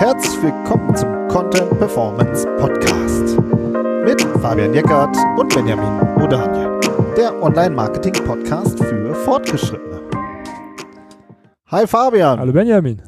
[0.00, 3.36] Herzlich willkommen zum Content Performance Podcast
[4.02, 6.80] mit Fabian Jeckert und Benjamin Odanje,
[7.18, 10.00] der Online-Marketing-Podcast für Fortgeschrittene.
[11.66, 12.40] Hi Fabian.
[12.40, 13.02] Hallo Benjamin.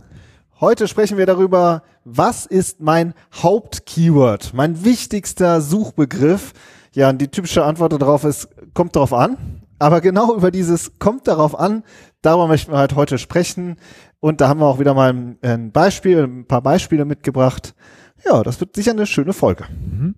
[0.60, 6.52] Heute sprechen wir darüber, was ist mein Hauptkeyword, mein wichtigster Suchbegriff.
[6.92, 9.38] Ja, und die typische Antwort darauf ist, kommt darauf an.
[9.78, 11.84] Aber genau über dieses kommt darauf an,
[12.22, 13.76] darüber möchten wir halt heute sprechen.
[14.20, 17.74] Und da haben wir auch wieder mal ein Beispiel, ein paar Beispiele mitgebracht.
[18.24, 19.64] Ja, das wird sicher eine schöne Folge.
[19.68, 20.14] Mhm.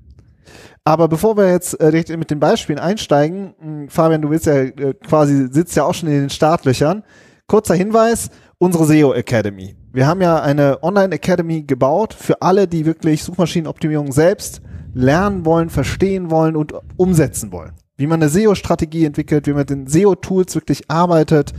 [0.84, 4.54] Aber bevor wir jetzt äh, direkt mit den Beispielen einsteigen, hm, Fabian, du willst ja
[4.54, 7.02] äh, quasi, sitzt ja auch schon in den Startlöchern.
[7.46, 9.76] Kurzer Hinweis, unsere SEO Academy.
[9.92, 14.60] Wir haben ja eine Online Academy gebaut für alle, die wirklich Suchmaschinenoptimierung selbst
[14.94, 17.72] lernen wollen, verstehen wollen und umsetzen wollen.
[17.96, 21.52] Wie man eine SEO-Strategie entwickelt, wie man mit den SEO-Tools wirklich arbeitet.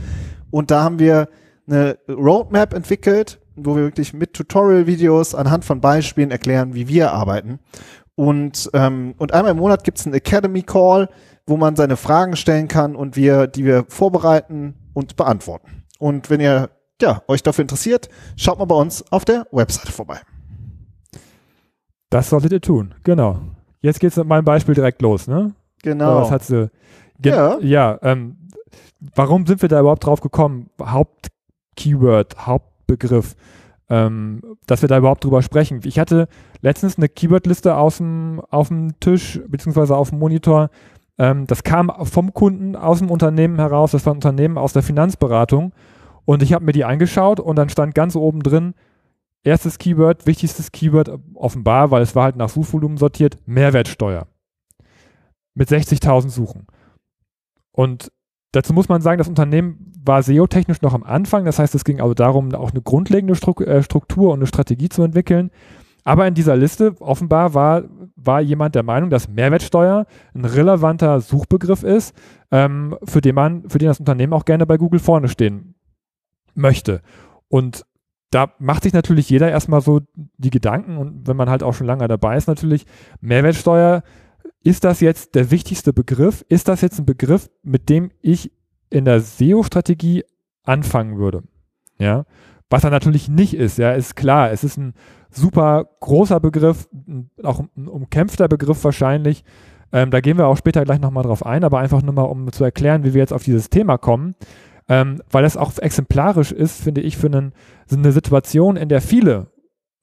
[0.50, 1.28] Und da haben wir
[1.66, 7.58] eine Roadmap entwickelt, wo wir wirklich mit Tutorial-Videos anhand von Beispielen erklären, wie wir arbeiten.
[8.14, 11.08] Und, ähm, und einmal im Monat gibt es einen Academy Call,
[11.46, 15.84] wo man seine Fragen stellen kann und wir, die wir vorbereiten und beantworten.
[15.98, 20.20] Und wenn ihr ja, euch dafür interessiert, schaut mal bei uns auf der Webseite vorbei.
[22.10, 23.38] Das solltet ihr tun, genau.
[23.80, 25.54] Jetzt geht's mit meinem Beispiel direkt los, ne?
[25.82, 26.22] Genau.
[26.22, 26.70] Was hat sie?
[27.20, 27.58] Ge ja.
[27.60, 28.36] Ja, ähm,
[29.00, 30.70] warum sind wir da überhaupt drauf gekommen?
[30.80, 31.28] Haupt
[31.76, 33.36] Keyword, Hauptbegriff,
[33.88, 35.80] ähm, dass wir da überhaupt drüber sprechen.
[35.84, 36.28] Ich hatte
[36.60, 40.70] letztens eine Keyword-Liste auf dem Tisch beziehungsweise auf dem Monitor.
[41.18, 43.92] Ähm, das kam vom Kunden aus dem Unternehmen heraus.
[43.92, 45.72] Das war ein Unternehmen aus der Finanzberatung.
[46.24, 48.74] Und ich habe mir die angeschaut und dann stand ganz oben drin,
[49.44, 54.26] erstes Keyword, wichtigstes Keyword, offenbar, weil es war halt nach Suchvolumen sortiert, Mehrwertsteuer.
[55.54, 56.66] Mit 60.000 Suchen.
[57.70, 58.10] Und
[58.52, 61.44] dazu muss man sagen, das Unternehmen war SEO-technisch noch am Anfang.
[61.44, 65.02] Das heißt, es ging also darum, auch eine grundlegende äh, Struktur und eine Strategie zu
[65.02, 65.50] entwickeln.
[66.04, 67.82] Aber in dieser Liste offenbar war,
[68.14, 72.14] war jemand der Meinung, dass Mehrwertsteuer ein relevanter Suchbegriff ist,
[72.52, 75.74] ähm, für, den man, für den das Unternehmen auch gerne bei Google vorne stehen
[76.54, 77.02] möchte.
[77.48, 77.84] Und
[78.30, 80.00] da macht sich natürlich jeder erstmal so
[80.36, 82.86] die Gedanken und wenn man halt auch schon lange dabei ist, natürlich
[83.20, 84.02] Mehrwertsteuer,
[84.66, 86.44] ist das jetzt der wichtigste Begriff?
[86.48, 88.50] Ist das jetzt ein Begriff, mit dem ich
[88.90, 90.24] in der SEO-Strategie
[90.64, 91.42] anfangen würde.
[91.98, 92.24] Ja,
[92.68, 94.94] was er natürlich nicht ist, ja, ist klar, es ist ein
[95.30, 96.88] super großer Begriff,
[97.42, 99.44] auch ein umkämpfter Begriff wahrscheinlich.
[99.92, 102.50] Ähm, da gehen wir auch später gleich nochmal drauf ein, aber einfach nur mal, um
[102.52, 104.34] zu erklären, wie wir jetzt auf dieses Thema kommen,
[104.88, 107.52] ähm, weil das auch exemplarisch ist, finde ich, für einen,
[107.90, 109.52] eine Situation, in der viele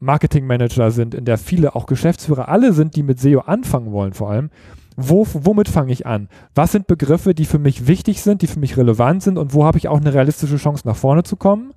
[0.03, 4.29] Marketingmanager sind, in der viele auch Geschäftsführer alle sind, die mit SEO anfangen wollen vor
[4.29, 4.49] allem
[4.95, 6.29] wo, womit fange ich an?
[6.55, 9.65] Was sind Begriffe, die für mich wichtig sind, die für mich relevant sind und wo
[9.65, 11.73] habe ich auch eine realistische Chance nach vorne zu kommen?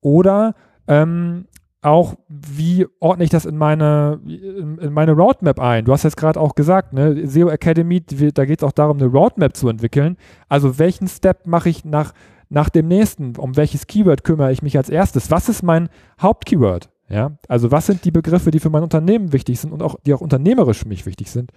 [0.00, 0.54] Oder
[0.86, 1.46] ähm,
[1.82, 5.84] auch, wie ordne ich das in meine, in, in meine Roadmap ein?
[5.84, 9.06] Du hast jetzt gerade auch gesagt, ne, SEO Academy, da geht es auch darum, eine
[9.06, 10.16] Roadmap zu entwickeln.
[10.48, 12.12] Also welchen Step mache ich nach,
[12.48, 13.36] nach dem nächsten?
[13.36, 15.30] Um welches Keyword kümmere ich mich als erstes?
[15.30, 15.88] Was ist mein
[16.20, 16.90] Hauptkeyword?
[17.12, 20.14] Ja, also was sind die Begriffe, die für mein Unternehmen wichtig sind und auch, die
[20.14, 21.50] auch unternehmerisch für mich wichtig sind?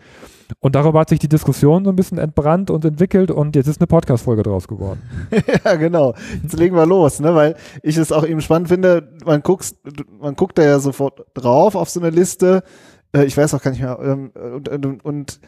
[0.60, 3.80] Und darüber hat sich die Diskussion so ein bisschen entbrannt und entwickelt und jetzt ist
[3.80, 5.02] eine Podcast-Folge draus geworden.
[5.66, 6.16] ja, genau.
[6.42, 9.76] Jetzt legen wir los, ne, weil ich es auch eben spannend finde, man guckt,
[10.20, 12.64] man guckt da ja sofort drauf auf so eine Liste,
[13.16, 15.40] äh, ich weiß auch gar nicht mehr, ähm, und, und, und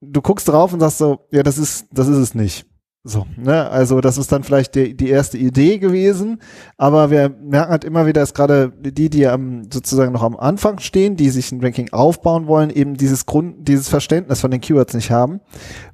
[0.00, 2.64] du guckst drauf und sagst so, ja, das ist, das ist es nicht.
[3.04, 6.40] So, ne, also das ist dann vielleicht die, die erste Idee gewesen,
[6.76, 10.78] aber wir merken halt immer wieder, dass gerade die, die am, sozusagen noch am Anfang
[10.78, 14.94] stehen, die sich ein Ranking aufbauen wollen, eben dieses Grund, dieses Verständnis von den Keywords
[14.94, 15.40] nicht haben.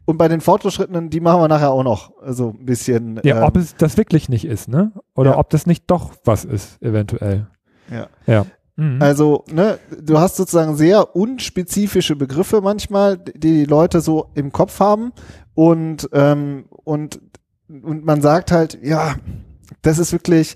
[0.05, 3.19] Und bei den Fortgeschrittenen, die machen wir nachher auch noch so ein bisschen.
[3.25, 4.93] Ja, ähm, ob es das wirklich nicht ist, ne?
[5.15, 5.39] Oder ja.
[5.39, 7.47] ob das nicht doch was ist, eventuell.
[7.91, 8.09] Ja.
[8.27, 8.45] Ja.
[8.79, 9.03] Mhm.
[9.03, 14.79] Also, ne, du hast sozusagen sehr unspezifische Begriffe manchmal, die die Leute so im Kopf
[14.79, 15.13] haben
[15.55, 17.21] und, ähm, und,
[17.69, 19.17] und man sagt halt, ja,
[19.83, 20.55] das ist wirklich,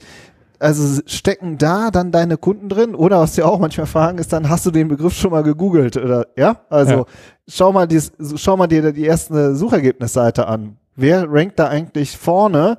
[0.61, 2.95] also stecken da dann deine Kunden drin?
[2.95, 5.97] Oder was dir auch manchmal fragen ist, dann hast du den Begriff schon mal gegoogelt
[5.97, 6.61] oder ja?
[6.71, 7.05] Also ja.
[7.49, 10.77] schau mal dies, schau mal dir die erste Suchergebnisseite an.
[10.95, 12.79] Wer rankt da eigentlich vorne?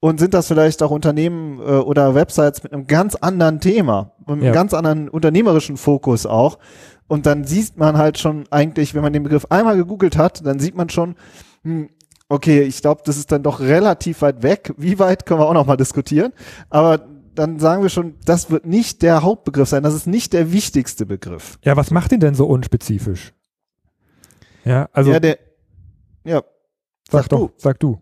[0.00, 4.30] Und sind das vielleicht auch Unternehmen äh, oder Websites mit einem ganz anderen Thema, mit
[4.30, 4.52] einem ja.
[4.52, 6.58] ganz anderen unternehmerischen Fokus auch?
[7.06, 10.58] Und dann sieht man halt schon eigentlich, wenn man den Begriff einmal gegoogelt hat, dann
[10.58, 11.16] sieht man schon,
[11.64, 11.90] hm,
[12.30, 14.72] okay, ich glaube, das ist dann doch relativ weit weg.
[14.78, 16.32] Wie weit können wir auch noch mal diskutieren.
[16.70, 17.04] Aber
[17.34, 19.82] dann sagen wir schon, das wird nicht der Hauptbegriff sein.
[19.82, 21.58] Das ist nicht der wichtigste Begriff.
[21.64, 23.34] Ja, was macht ihn denn so unspezifisch?
[24.64, 25.12] Ja, also.
[25.12, 25.38] Ja, der,
[26.24, 26.42] ja.
[27.10, 27.36] Sag, sag du.
[27.36, 28.00] Doch, sag du.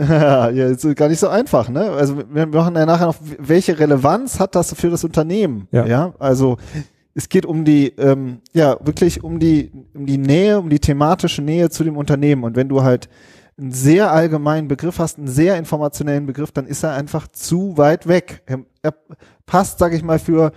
[0.08, 1.90] ja, ist gar nicht so einfach, ne?
[1.90, 5.68] Also wir machen ja nachher noch, welche Relevanz hat das für das Unternehmen?
[5.72, 6.14] Ja, ja?
[6.18, 6.56] also
[7.14, 11.42] es geht um die, ähm, ja, wirklich um die, um die Nähe, um die thematische
[11.42, 12.44] Nähe zu dem Unternehmen.
[12.44, 13.10] Und wenn du halt
[13.58, 18.08] einen sehr allgemeinen Begriff hast, einen sehr informationellen Begriff, dann ist er einfach zu weit
[18.08, 18.42] weg.
[18.46, 18.94] Er, er
[19.44, 20.52] passt, sage ich mal, für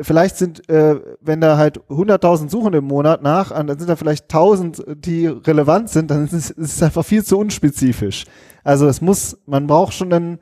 [0.00, 4.32] vielleicht sind, äh, wenn da halt 100.000 Suchen im Monat nach, dann sind da vielleicht
[4.32, 8.24] 1.000, die relevant sind, dann ist es, einfach viel zu unspezifisch.
[8.64, 10.38] Also es muss, man braucht schon einen,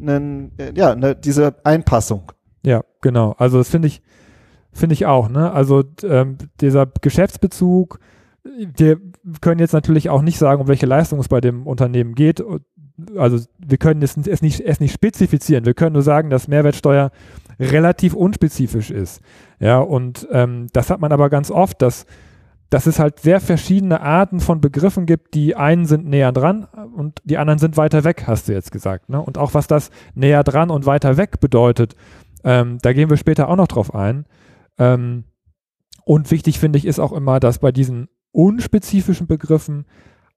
[0.00, 2.32] einen ja, eine, diese Einpassung.
[2.64, 3.34] Ja, genau.
[3.38, 4.02] Also das finde ich,
[4.72, 5.28] finde ich auch.
[5.28, 5.50] Ne?
[5.52, 8.00] Also ähm, dieser Geschäftsbezug,
[8.42, 9.00] wir
[9.40, 12.42] können jetzt natürlich auch nicht sagen, um welche Leistung es bei dem Unternehmen geht.
[13.16, 15.66] Also wir können es, es, nicht, es nicht spezifizieren.
[15.66, 17.10] Wir können nur sagen, dass Mehrwertsteuer
[17.58, 19.20] relativ unspezifisch ist.
[19.60, 22.06] Ja, und ähm, das hat man aber ganz oft, dass
[22.70, 25.34] dass es halt sehr verschiedene Arten von Begriffen gibt.
[25.34, 26.64] Die einen sind näher dran
[26.94, 29.08] und die anderen sind weiter weg, hast du jetzt gesagt.
[29.08, 29.20] Ne?
[29.20, 31.96] Und auch was das näher dran und weiter weg bedeutet,
[32.44, 34.26] ähm, da gehen wir später auch noch drauf ein.
[34.76, 35.24] Ähm,
[36.04, 39.86] und wichtig finde ich ist auch immer, dass bei diesen unspezifischen Begriffen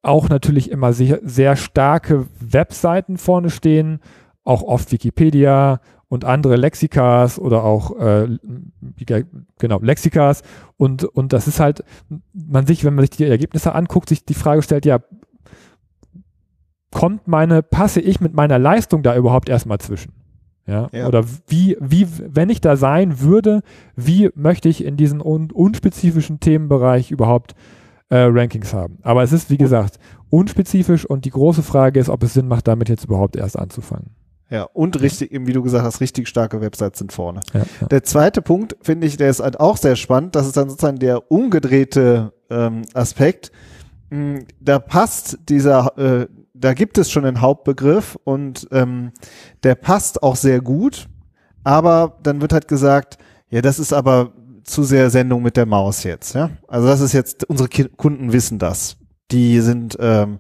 [0.01, 3.99] auch natürlich immer sehr, sehr starke Webseiten vorne stehen,
[4.43, 8.27] auch oft Wikipedia und andere Lexikas oder auch äh,
[9.57, 10.43] genau Lexikas.
[10.75, 11.85] Und und das ist halt
[12.33, 14.99] man sich wenn man sich die Ergebnisse anguckt sich die Frage stellt ja
[16.91, 20.11] kommt meine passe ich mit meiner Leistung da überhaupt erstmal zwischen?
[20.67, 20.89] Ja?
[20.91, 23.61] ja, oder wie wie wenn ich da sein würde
[23.95, 27.55] wie möchte ich in diesen un unspezifischen Themenbereich überhaupt
[28.09, 28.97] äh, Rankings haben?
[29.01, 29.97] Aber es ist wie gesagt
[30.29, 34.09] unspezifisch und die große Frage ist ob es Sinn macht damit jetzt überhaupt erst anzufangen
[34.51, 37.39] ja, und richtig, wie du gesagt hast, richtig starke Websites sind vorne.
[37.53, 37.87] Ja, ja.
[37.87, 40.35] Der zweite Punkt, finde ich, der ist halt auch sehr spannend.
[40.35, 43.53] Das ist dann sozusagen der umgedrehte ähm, Aspekt.
[44.09, 49.13] Hm, da passt dieser, äh, da gibt es schon einen Hauptbegriff und ähm,
[49.63, 51.07] der passt auch sehr gut.
[51.63, 53.19] Aber dann wird halt gesagt,
[53.49, 54.33] ja, das ist aber
[54.65, 56.35] zu sehr Sendung mit der Maus jetzt.
[56.35, 58.97] Ja, also das ist jetzt unsere Kunden wissen das.
[59.31, 60.39] Die sind, ähm,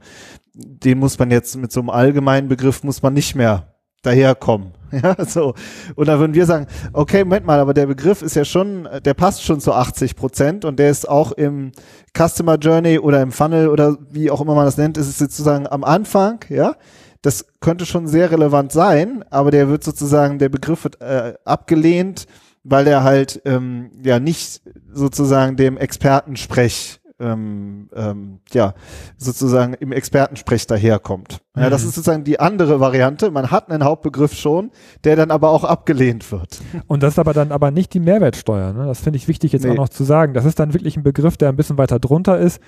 [0.53, 3.70] den muss man jetzt mit so einem allgemeinen Begriff muss man nicht mehr
[4.01, 4.73] daherkommen.
[4.91, 5.53] Ja, so.
[5.95, 9.13] Und da würden wir sagen, okay, Moment mal, aber der Begriff ist ja schon, der
[9.13, 11.71] passt schon zu 80 Prozent und der ist auch im
[12.13, 15.65] Customer Journey oder im Funnel oder wie auch immer man das nennt, ist es sozusagen
[15.65, 16.75] am Anfang, ja.
[17.21, 22.25] Das könnte schon sehr relevant sein, aber der wird sozusagen, der Begriff wird äh, abgelehnt,
[22.63, 24.61] weil er halt ähm, ja nicht
[24.91, 28.73] sozusagen dem Expertensprech ähm, ähm, ja,
[29.17, 31.41] sozusagen im Expertensprech daherkommt.
[31.55, 31.89] Ja, das mhm.
[31.89, 33.31] ist sozusagen die andere Variante.
[33.31, 34.71] Man hat einen Hauptbegriff schon,
[35.03, 36.61] der dann aber auch abgelehnt wird.
[36.87, 38.73] Und das ist aber dann aber nicht die Mehrwertsteuer.
[38.73, 38.85] Ne?
[38.85, 39.71] Das finde ich wichtig jetzt nee.
[39.71, 40.33] auch noch zu sagen.
[40.33, 42.61] Das ist dann wirklich ein Begriff, der ein bisschen weiter drunter ist.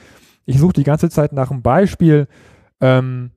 [0.46, 2.28] Ich suche die ganze Zeit nach einem Beispiel.
[2.82, 3.32] Ähm,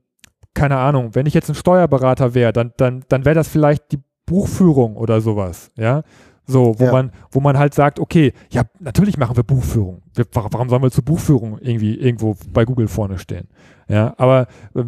[0.55, 4.01] keine Ahnung, wenn ich jetzt ein Steuerberater wäre, dann, dann, dann wäre das vielleicht die
[4.25, 6.03] Buchführung oder sowas, ja.
[6.47, 6.93] So, wo ja.
[6.93, 10.03] man, wo man halt sagt, okay, ja, natürlich machen wir Buchführung.
[10.15, 13.49] Wir, warum sollen wir zur Buchführung irgendwie irgendwo bei Google vorne stehen?
[13.89, 14.85] Ja, aber äh,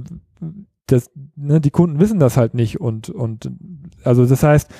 [0.87, 3.51] das, ne, die Kunden wissen das halt nicht und, und
[4.05, 4.71] also das heißt,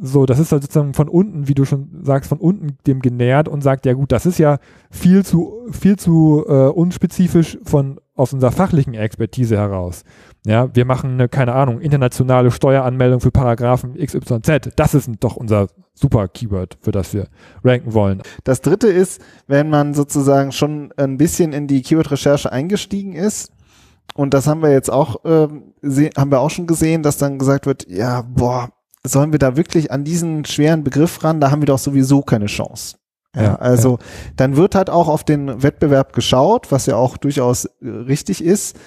[0.00, 3.48] so, das ist halt sozusagen von unten, wie du schon sagst, von unten dem genährt
[3.48, 4.58] und sagt, ja gut, das ist ja
[4.90, 10.04] viel zu, viel zu äh, unspezifisch von aus unserer fachlichen Expertise heraus.
[10.46, 14.70] Ja, wir machen eine, keine Ahnung, internationale Steueranmeldung für Paragraphen XYZ.
[14.76, 17.26] Das ist doch unser super Keyword, für das wir
[17.64, 18.22] ranken wollen.
[18.44, 23.50] Das dritte ist, wenn man sozusagen schon ein bisschen in die Keyword-Recherche eingestiegen ist,
[24.14, 25.74] und das haben wir jetzt auch, ähm,
[26.16, 28.70] haben wir auch schon gesehen, dass dann gesagt wird, ja, boah,
[29.02, 31.40] sollen wir da wirklich an diesen schweren Begriff ran?
[31.40, 32.98] Da haben wir doch sowieso keine Chance.
[33.34, 34.04] Ja, ja also ja.
[34.36, 38.78] dann wird halt auch auf den Wettbewerb geschaut, was ja auch durchaus äh, richtig ist.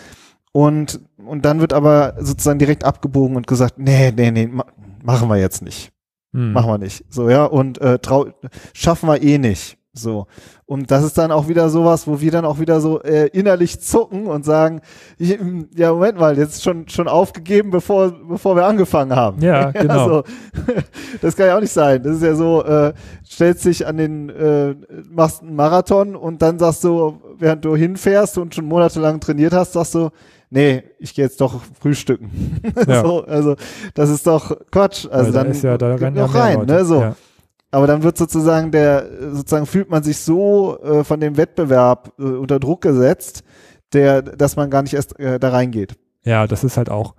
[0.51, 4.65] Und, und dann wird aber sozusagen direkt abgebogen und gesagt, nee, nee, nee, ma
[5.03, 5.91] machen wir jetzt nicht.
[6.33, 6.53] Hm.
[6.53, 7.05] Machen wir nicht.
[7.09, 8.27] So, ja, und äh, trau
[8.73, 9.79] schaffen wir eh nicht.
[9.93, 10.27] So.
[10.65, 13.79] Und das ist dann auch wieder sowas, wo wir dann auch wieder so äh, innerlich
[13.79, 14.81] zucken und sagen,
[15.17, 19.41] ja, Moment mal, jetzt schon, schon aufgegeben, bevor, bevor wir angefangen haben.
[19.41, 19.93] Ja, genau.
[19.93, 20.23] Also,
[21.21, 22.03] das kann ja auch nicht sein.
[22.03, 22.93] Das ist ja so, äh,
[23.27, 24.75] stellst dich an den, äh,
[25.09, 29.73] machst einen Marathon und dann sagst du, während du hinfährst und schon monatelang trainiert hast,
[29.73, 30.09] sagst du,
[30.49, 32.59] nee, ich gehe jetzt doch frühstücken.
[32.87, 33.03] Ja.
[33.03, 33.55] so, also
[33.93, 35.07] das ist doch Quatsch.
[35.09, 36.85] Also dann ist ja, da noch rein, ne?
[36.85, 37.01] So.
[37.01, 37.15] Ja.
[37.71, 42.23] Aber dann wird sozusagen der, sozusagen fühlt man sich so äh, von dem Wettbewerb äh,
[42.23, 43.43] unter Druck gesetzt,
[43.93, 45.95] der, dass man gar nicht erst äh, da reingeht.
[46.23, 47.15] Ja, das ist halt auch.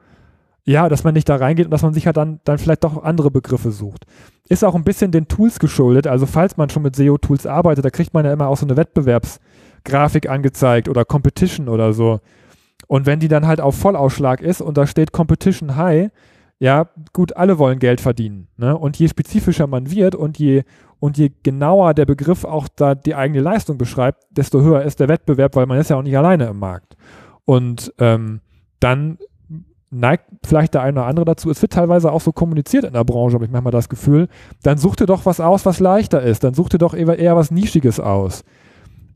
[0.64, 3.02] Ja, dass man nicht da reingeht und dass man sich halt dann, dann vielleicht doch
[3.02, 4.06] andere Begriffe sucht.
[4.48, 6.06] Ist auch ein bisschen den Tools geschuldet.
[6.06, 8.76] Also falls man schon mit SEO-Tools arbeitet, da kriegt man ja immer auch so eine
[8.76, 12.20] Wettbewerbsgrafik angezeigt oder Competition oder so.
[12.90, 16.10] Und wenn die dann halt auf Vollausschlag ist und da steht Competition High,
[16.58, 18.48] ja, gut, alle wollen Geld verdienen.
[18.56, 18.76] Ne?
[18.76, 20.64] Und je spezifischer man wird und je,
[20.98, 25.06] und je genauer der Begriff auch da die eigene Leistung beschreibt, desto höher ist der
[25.06, 26.96] Wettbewerb, weil man ist ja auch nicht alleine im Markt.
[27.44, 28.40] Und ähm,
[28.80, 29.18] dann
[29.90, 31.48] neigt vielleicht der eine oder andere dazu.
[31.48, 34.26] Es wird teilweise auch so kommuniziert in der Branche, habe ich manchmal das Gefühl.
[34.64, 36.42] Dann such dir doch was aus, was leichter ist.
[36.42, 38.42] Dann such dir doch eher, eher was Nischiges aus.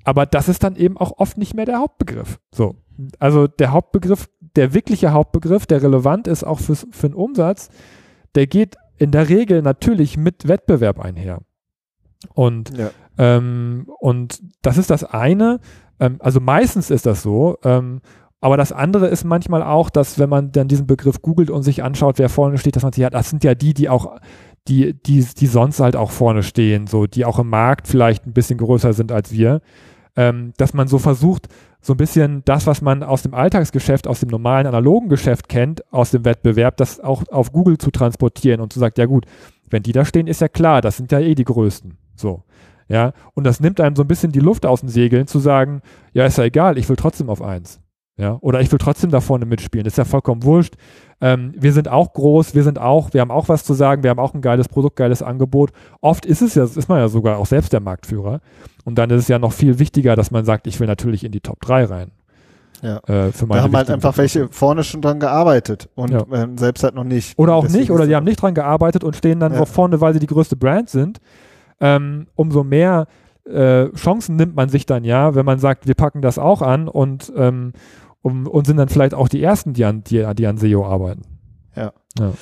[0.05, 2.39] Aber das ist dann eben auch oft nicht mehr der Hauptbegriff.
[2.55, 2.77] So.
[3.19, 7.71] Also der Hauptbegriff, der wirkliche Hauptbegriff, der relevant ist auch fürs, für den Umsatz,
[8.35, 11.41] der geht in der Regel natürlich mit Wettbewerb einher.
[12.33, 12.91] Und, ja.
[13.19, 15.61] ähm, und das ist das eine.
[16.01, 17.59] Ähm, also meistens ist das so.
[17.65, 18.01] Ähm,
[18.41, 21.83] aber das andere ist manchmal auch, dass wenn man dann diesen Begriff googelt und sich
[21.83, 24.19] anschaut, wer vorne steht, dass man sich, ja, das sind ja die, die auch,
[24.69, 28.35] die, die, die sonst halt auch vorne stehen, so, die auch im Markt vielleicht ein
[28.35, 29.61] bisschen größer sind als wir.
[30.17, 31.49] Ähm, dass man so versucht,
[31.85, 35.85] so ein bisschen das, was man aus dem Alltagsgeschäft, aus dem normalen analogen Geschäft kennt,
[35.93, 39.27] aus dem Wettbewerb, das auch auf Google zu transportieren und zu sagen, ja gut,
[39.69, 41.99] wenn die da stehen, ist ja klar, das sind ja eh die Größten.
[42.17, 42.43] So.
[42.89, 45.83] Ja, und das nimmt einem so ein bisschen die Luft aus den Segeln, zu sagen,
[46.15, 47.81] ja, ist ja egal, ich will trotzdem auf eins.
[48.17, 49.85] Ja, oder ich will trotzdem da vorne mitspielen.
[49.85, 50.75] Das ist ja vollkommen wurscht.
[51.21, 54.11] Ähm, wir sind auch groß, wir sind auch, wir haben auch was zu sagen, wir
[54.11, 55.73] haben auch ein geiles Produkt, geiles Angebot.
[56.01, 58.41] Oft ist es ja, ist man ja sogar auch selbst der Marktführer.
[58.85, 61.33] Und dann ist es ja noch viel wichtiger, dass man sagt, ich will natürlich in
[61.33, 62.11] die Top 3 rein.
[62.83, 62.99] Ja.
[63.09, 66.25] Äh, für meine da haben halt einfach welche vorne schon dran gearbeitet und ja.
[66.33, 67.37] ähm, selbst halt noch nicht.
[67.39, 69.61] Oder auch nicht, oder die haben nicht dran gearbeitet und stehen dann ja.
[69.61, 71.19] auch vorne, weil sie die größte Brand sind.
[71.81, 73.07] Ähm, umso mehr
[73.47, 76.89] äh, Chancen nimmt man sich dann ja, wenn man sagt, wir packen das auch an
[76.89, 77.33] und
[78.25, 81.23] um, und sind dann vielleicht auch die Ersten, die an, die, die an SEO arbeiten.
[81.77, 81.93] Ja.
[82.19, 82.33] ja.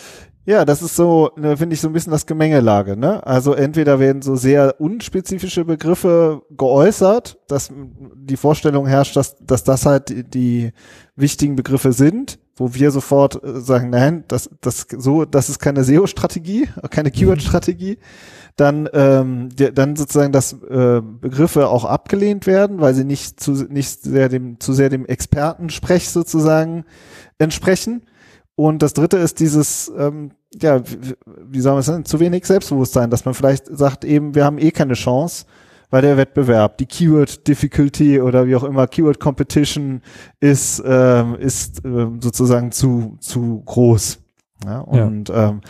[0.44, 2.96] Ja, das ist so, ne, finde ich, so ein bisschen das Gemengelage.
[2.96, 3.24] Ne?
[3.24, 7.72] Also entweder werden so sehr unspezifische Begriffe geäußert, dass
[8.16, 10.72] die Vorstellung herrscht, dass, dass das halt die, die
[11.14, 15.85] wichtigen Begriffe sind, wo wir sofort äh, sagen, nein, das, das so, das ist keine
[15.85, 17.99] SEO-Strategie, keine Keyword-Strategie
[18.56, 24.02] dann, ähm, dann sozusagen, dass äh, Begriffe auch abgelehnt werden, weil sie nicht zu, nicht
[24.02, 26.85] sehr dem, zu sehr dem Expertensprech sozusagen
[27.38, 28.02] entsprechen.
[28.54, 31.14] Und das dritte ist dieses, ähm, ja, wie,
[31.49, 34.59] wie soll man es nennen, zu wenig Selbstbewusstsein, dass man vielleicht sagt eben, wir haben
[34.59, 35.47] eh keine Chance,
[35.92, 40.00] weil der Wettbewerb, die Keyword Difficulty oder wie auch immer, Keyword Competition
[40.40, 44.18] ist, ähm, ist ähm, sozusagen zu, zu groß.
[44.64, 45.50] Ja, und, ja.
[45.50, 45.61] Ähm,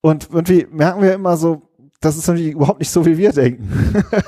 [0.00, 1.68] und irgendwie merken wir immer so,
[2.00, 3.68] das ist natürlich überhaupt nicht so, wie wir denken.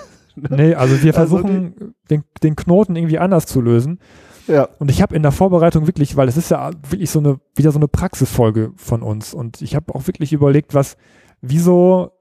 [0.37, 3.99] nee, also wir also versuchen also den, den Knoten irgendwie anders zu lösen.
[4.47, 4.69] Ja.
[4.79, 7.73] Und ich habe in der Vorbereitung wirklich, weil es ist ja wirklich so eine, wieder
[7.73, 9.33] so eine Praxisfolge von uns.
[9.33, 10.99] Und ich habe auch wirklich überlegt, was,
[11.41, 12.13] wieso,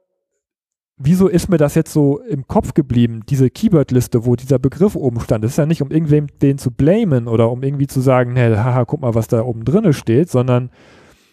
[0.99, 5.21] wieso ist mir das jetzt so im Kopf geblieben, diese Keyword-Liste, wo dieser Begriff oben
[5.21, 5.43] stand.
[5.43, 8.53] Das ist ja nicht, um irgendwem den zu blamen oder um irgendwie zu sagen, hey,
[8.53, 10.69] haha, guck mal, was da oben drinne steht, sondern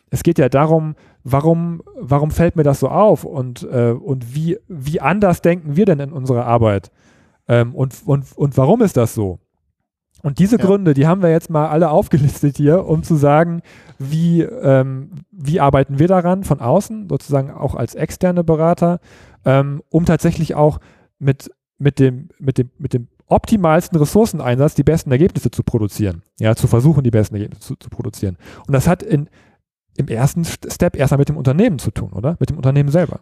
[0.08, 0.94] es geht ja darum,
[1.25, 5.85] warum, warum fällt mir das so auf und, äh, und wie, wie anders denken wir
[5.85, 6.92] denn in unserer Arbeit?
[7.49, 9.40] Ähm, und, und, und warum ist das so?
[10.26, 10.64] Und diese ja.
[10.64, 13.62] Gründe, die haben wir jetzt mal alle aufgelistet hier, um zu sagen,
[14.00, 18.99] wie, ähm, wie arbeiten wir daran von außen, sozusagen auch als externe Berater,
[19.45, 20.80] ähm, um tatsächlich auch
[21.21, 26.25] mit, mit, dem, mit, dem, mit dem optimalsten Ressourceneinsatz die besten Ergebnisse zu produzieren.
[26.40, 28.37] Ja, zu versuchen, die besten Ergebnisse zu, zu produzieren.
[28.66, 29.28] Und das hat in,
[29.97, 32.37] im ersten Step erstmal mit dem Unternehmen zu tun, oder?
[32.40, 33.21] Mit dem Unternehmen selber.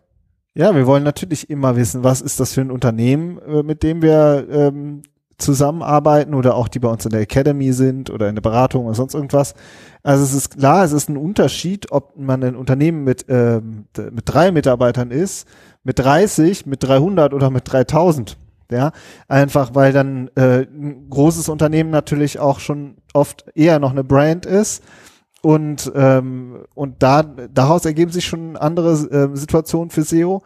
[0.55, 4.01] Ja, wir wollen natürlich immer wissen, was ist das für ein Unternehmen, äh, mit dem
[4.01, 5.03] wir ähm,
[5.39, 8.95] zusammenarbeiten oder auch die bei uns in der Academy sind oder in der Beratung oder
[8.95, 9.55] sonst irgendwas.
[10.03, 14.25] Also es ist klar, es ist ein Unterschied, ob man ein Unternehmen mit, ähm, mit
[14.27, 15.47] drei Mitarbeitern ist,
[15.83, 18.37] mit 30, mit 300 oder mit 3000.
[18.71, 18.93] Ja,
[19.29, 24.47] einfach weil dann äh, ein großes Unternehmen natürlich auch schon oft eher noch eine Brand
[24.47, 24.83] ist
[25.45, 30.43] und, ähm, und da, daraus ergeben sich schon andere äh, Situationen für SEO.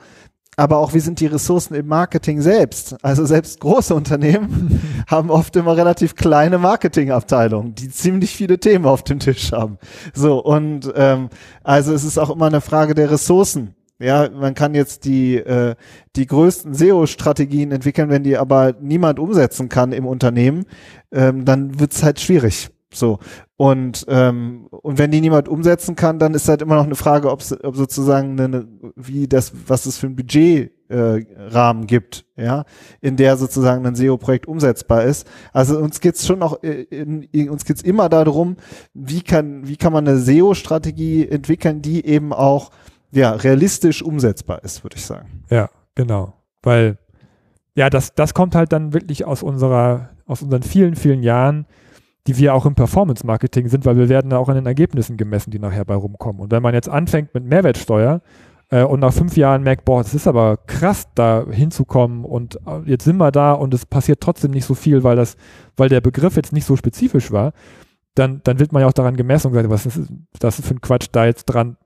[0.58, 2.96] Aber auch wie sind die Ressourcen im Marketing selbst?
[3.04, 9.04] Also selbst große Unternehmen haben oft immer relativ kleine Marketingabteilungen, die ziemlich viele Themen auf
[9.04, 9.78] dem Tisch haben.
[10.14, 11.28] So, und ähm,
[11.62, 13.76] also es ist auch immer eine Frage der Ressourcen.
[14.00, 15.76] Ja, man kann jetzt die, äh,
[16.16, 20.64] die größten SEO-Strategien entwickeln, wenn die aber niemand umsetzen kann im Unternehmen,
[21.12, 22.68] ähm, dann wird's halt schwierig.
[22.92, 23.18] So.
[23.56, 27.30] Und, ähm, und wenn die niemand umsetzen kann, dann ist halt immer noch eine Frage,
[27.30, 28.66] ob sozusagen eine,
[28.96, 32.64] wie das, was es für ein Budgetrahmen äh, gibt, ja,
[33.00, 35.26] in der sozusagen ein SEO-Projekt umsetzbar ist.
[35.52, 38.56] Also uns geht's schon auch, äh, in, in, uns geht's immer darum,
[38.94, 42.70] wie kann, wie kann man eine SEO-Strategie entwickeln, die eben auch
[43.10, 45.44] ja, realistisch umsetzbar ist, würde ich sagen.
[45.50, 46.34] Ja, genau.
[46.62, 46.98] Weil,
[47.74, 51.66] ja, das, das kommt halt dann wirklich aus unserer, aus unseren vielen, vielen Jahren
[52.28, 55.58] die wir auch im Performance-Marketing sind, weil wir werden auch an den Ergebnissen gemessen, die
[55.58, 56.42] nachher bei rumkommen.
[56.42, 58.20] Und wenn man jetzt anfängt mit Mehrwertsteuer
[58.68, 62.80] äh, und nach fünf Jahren merkt, boah, es ist aber krass, da hinzukommen und äh,
[62.84, 65.38] jetzt sind wir da und es passiert trotzdem nicht so viel, weil das,
[65.78, 67.54] weil der Begriff jetzt nicht so spezifisch war,
[68.14, 70.82] dann, dann wird man ja auch daran gemessen und sagt, was ist das für ein
[70.82, 71.78] Quatsch, da jetzt dran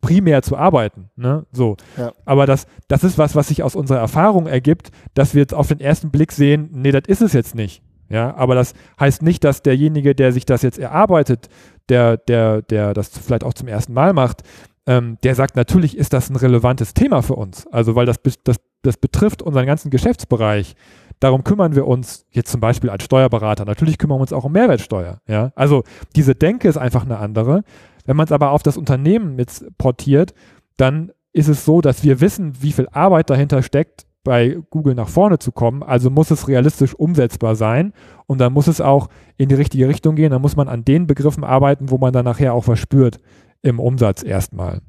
[0.00, 1.10] primär zu arbeiten.
[1.14, 1.44] Ne?
[1.52, 1.76] So.
[1.98, 2.12] Ja.
[2.24, 5.68] Aber das, das ist was, was sich aus unserer Erfahrung ergibt, dass wir jetzt auf
[5.68, 7.82] den ersten Blick sehen, nee, das ist es jetzt nicht.
[8.12, 11.48] Ja, aber das heißt nicht, dass derjenige, der sich das jetzt erarbeitet,
[11.88, 14.42] der, der, der das vielleicht auch zum ersten Mal macht,
[14.86, 17.66] ähm, der sagt, natürlich ist das ein relevantes Thema für uns.
[17.68, 20.74] Also, weil das, das, das betrifft unseren ganzen Geschäftsbereich.
[21.20, 23.64] Darum kümmern wir uns jetzt zum Beispiel als Steuerberater.
[23.64, 25.20] Natürlich kümmern wir uns auch um Mehrwertsteuer.
[25.26, 25.82] Ja, also
[26.14, 27.62] diese Denke ist einfach eine andere.
[28.04, 30.34] Wenn man es aber auf das Unternehmen jetzt portiert,
[30.76, 35.08] dann ist es so, dass wir wissen, wie viel Arbeit dahinter steckt, bei Google nach
[35.08, 35.82] vorne zu kommen.
[35.82, 37.92] Also muss es realistisch umsetzbar sein
[38.26, 40.30] und dann muss es auch in die richtige Richtung gehen.
[40.30, 43.18] Dann muss man an den Begriffen arbeiten, wo man dann nachher auch was spürt
[43.62, 44.80] im Umsatz erstmal.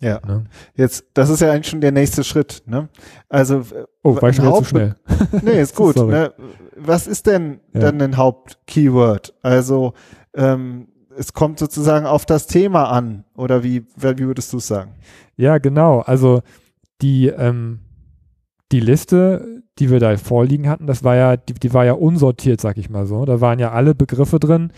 [0.00, 0.20] Ja.
[0.26, 0.44] Ne?
[0.74, 2.62] Jetzt, das ist ja eigentlich schon der nächste Schritt.
[2.66, 2.88] Ne?
[3.28, 3.62] Also
[4.02, 4.96] oh, war ich schon zu schnell.
[5.42, 5.96] nee, ist gut.
[5.96, 6.32] ne?
[6.76, 7.80] Was ist denn ja.
[7.80, 9.34] dann ein Hauptkeyword?
[9.42, 9.94] Also
[10.34, 14.94] ähm, es kommt sozusagen auf das Thema an, oder wie, wie würdest du es sagen?
[15.36, 16.00] Ja, genau.
[16.00, 16.42] Also
[17.00, 17.80] die, ähm,
[18.74, 22.60] die Liste, die wir da vorliegen hatten, das war ja, die, die war ja unsortiert,
[22.60, 23.24] sag ich mal so.
[23.24, 24.72] Da waren ja alle Begriffe drin,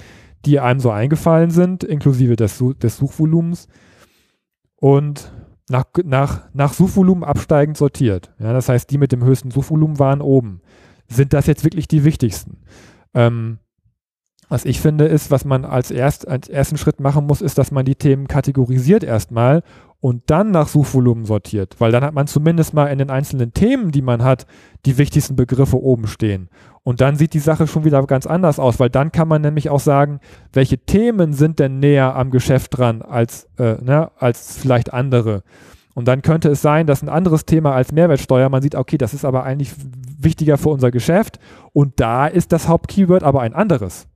[0.44, 3.68] die einem so eingefallen sind, inklusive des, des Suchvolumens.
[4.76, 5.32] Und
[5.70, 8.34] nach, nach, nach Suchvolumen absteigend sortiert.
[8.38, 10.60] Ja, das heißt, die mit dem höchsten Suchvolumen waren oben.
[11.08, 12.58] Sind das jetzt wirklich die wichtigsten?
[13.14, 13.60] Ähm,
[14.48, 17.72] was ich finde, ist, was man als, erst, als ersten Schritt machen muss, ist, dass
[17.72, 19.62] man die Themen kategorisiert erstmal
[20.00, 23.90] und dann nach Suchvolumen sortiert, weil dann hat man zumindest mal in den einzelnen Themen,
[23.90, 24.46] die man hat,
[24.84, 26.48] die wichtigsten Begriffe oben stehen.
[26.84, 29.70] Und dann sieht die Sache schon wieder ganz anders aus, weil dann kann man nämlich
[29.70, 30.20] auch sagen,
[30.52, 35.42] welche Themen sind denn näher am Geschäft dran als, äh, ne, als vielleicht andere.
[35.94, 39.14] Und dann könnte es sein, dass ein anderes Thema als Mehrwertsteuer, man sieht, okay, das
[39.14, 39.73] ist aber eigentlich
[40.18, 41.40] wichtiger für unser Geschäft
[41.73, 44.06] und da ist das Hauptkeyword aber ein anderes.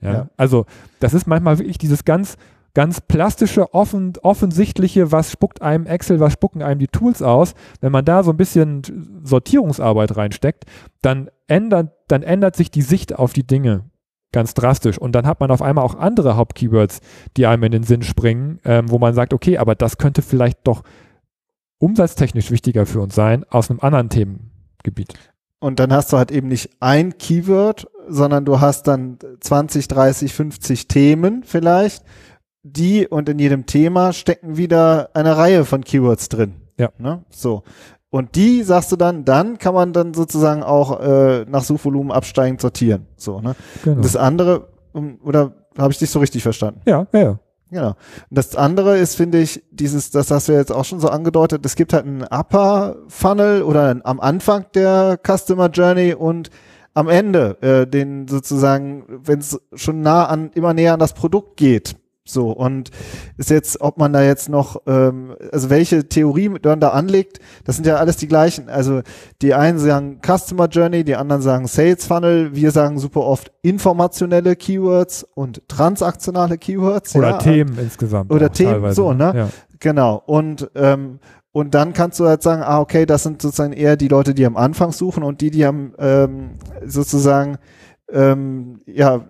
[0.00, 0.12] Ja?
[0.12, 0.28] ja.
[0.36, 0.66] Also
[1.00, 2.36] das ist manchmal wirklich dieses ganz,
[2.74, 7.54] ganz plastische, offen, offensichtliche, was spuckt einem Excel, was spucken einem die Tools aus.
[7.80, 8.82] Wenn man da so ein bisschen
[9.24, 10.64] Sortierungsarbeit reinsteckt,
[11.02, 13.84] dann ändert, dann ändert sich die Sicht auf die Dinge
[14.32, 14.98] ganz drastisch.
[14.98, 17.00] Und dann hat man auf einmal auch andere Hauptkeywords,
[17.36, 20.58] die einem in den Sinn springen, ähm, wo man sagt, okay, aber das könnte vielleicht
[20.64, 20.82] doch
[21.78, 25.14] umsatztechnisch wichtiger für uns sein aus einem anderen Themengebiet.
[25.58, 30.34] Und dann hast du halt eben nicht ein Keyword, sondern du hast dann 20, 30,
[30.34, 32.04] 50 Themen vielleicht,
[32.62, 36.54] die und in jedem Thema stecken wieder eine Reihe von Keywords drin.
[36.78, 36.90] Ja.
[36.98, 37.24] Ne?
[37.30, 37.62] So.
[38.10, 42.60] Und die sagst du dann, dann kann man dann sozusagen auch äh, nach Suchvolumen absteigend
[42.60, 43.06] sortieren.
[43.16, 43.54] So, ne?
[43.84, 44.02] Genau.
[44.02, 44.68] Das andere,
[45.22, 46.80] oder habe ich dich so richtig verstanden?
[46.86, 47.38] Ja, ja, ja.
[47.70, 47.90] Genau.
[47.90, 47.96] Und
[48.30, 51.76] das andere ist, finde ich, dieses, das hast du jetzt auch schon so angedeutet, es
[51.76, 56.50] gibt halt einen Upper Funnel oder einen, am Anfang der Customer Journey und
[56.94, 61.56] am Ende, äh, den sozusagen, wenn es schon nah an, immer näher an das Produkt
[61.56, 61.96] geht.
[62.30, 62.90] So, und
[63.38, 67.76] ist jetzt, ob man da jetzt noch, ähm, also welche Theorie man da anlegt, das
[67.76, 68.68] sind ja alles die gleichen.
[68.68, 69.02] Also
[69.42, 74.54] die einen sagen Customer Journey, die anderen sagen Sales Funnel, wir sagen super oft informationelle
[74.54, 77.16] Keywords und transaktionale Keywords.
[77.16, 78.30] Oder ja, Themen insgesamt.
[78.30, 78.94] Oder Themen, teilweise.
[78.94, 79.32] so, ne?
[79.34, 79.48] Ja.
[79.80, 80.22] Genau.
[80.26, 81.18] Und ähm,
[81.52, 84.46] und dann kannst du halt sagen, ah, okay, das sind sozusagen eher die Leute, die
[84.46, 86.50] am Anfang suchen und die, die haben ähm,
[86.84, 87.58] sozusagen
[88.12, 89.24] ähm, ja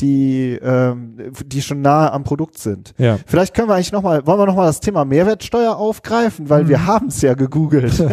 [0.00, 2.94] die, ähm, die schon nahe am Produkt sind.
[2.98, 3.18] Ja.
[3.26, 6.68] Vielleicht können wir eigentlich nochmal, wollen wir nochmal das Thema Mehrwertsteuer aufgreifen, weil hm.
[6.68, 7.96] wir haben es ja gegoogelt.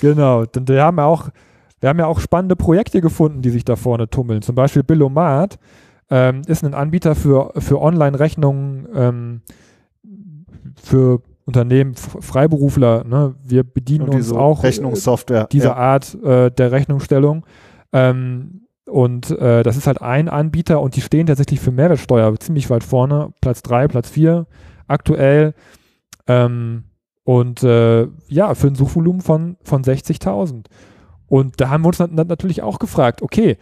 [0.00, 1.30] genau, denn wir haben ja auch,
[1.80, 4.42] wir haben ja auch spannende Projekte gefunden, die sich da vorne tummeln.
[4.42, 5.58] Zum Beispiel Billomat
[6.10, 9.40] ähm, ist ein Anbieter für, für Online-Rechnungen ähm,
[10.82, 13.04] für Unternehmen, Freiberufler.
[13.04, 13.34] Ne?
[13.42, 15.46] Wir bedienen uns auch Rechnungssoftware.
[15.46, 15.76] dieser ja.
[15.76, 17.44] Art äh, der Rechnungsstellung.
[17.92, 22.70] Ähm, und äh, das ist halt ein Anbieter und die stehen tatsächlich für Mehrwertsteuer ziemlich
[22.70, 24.46] weit vorne, Platz 3, Platz 4
[24.86, 25.54] aktuell.
[26.26, 26.84] Ähm,
[27.24, 30.66] und äh, ja, für ein Suchvolumen von, von 60.000.
[31.26, 33.56] Und da haben wir uns natürlich auch gefragt, okay,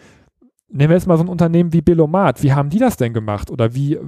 [0.72, 3.50] nehmen wir jetzt mal so ein Unternehmen wie Belomat, wie haben die das denn gemacht?
[3.50, 3.98] Oder wie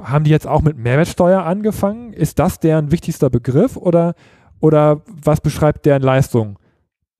[0.00, 2.12] haben die jetzt auch mit Mehrwertsteuer angefangen?
[2.12, 4.14] Ist das deren wichtigster Begriff oder,
[4.60, 6.58] oder was beschreibt deren Leistung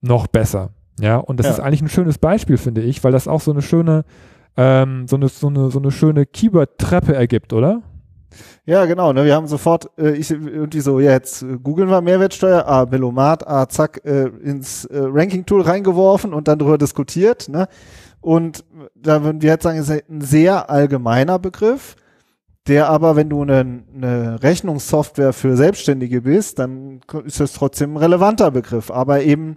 [0.01, 0.69] noch besser?
[0.99, 1.53] Ja, und das ja.
[1.53, 4.03] ist eigentlich ein schönes Beispiel, finde ich, weil das auch so eine schöne,
[4.57, 7.81] ähm, so eine, so eine, so eine schöne Keyword-Treppe ergibt, oder?
[8.65, 9.13] Ja, genau.
[9.13, 13.47] Ne, wir haben sofort, äh, ich irgendwie so, ja, jetzt googeln wir Mehrwertsteuer, ah, Belomat,
[13.47, 17.49] ah, zack, äh, ins äh, Ranking-Tool reingeworfen und dann darüber diskutiert.
[17.49, 17.67] Ne?
[18.21, 18.65] Und
[18.95, 21.95] da würden wir jetzt sagen, ist ein sehr allgemeiner Begriff,
[22.67, 27.97] der aber, wenn du eine, eine Rechnungssoftware für Selbstständige bist, dann ist das trotzdem ein
[27.97, 29.55] relevanter Begriff, aber eben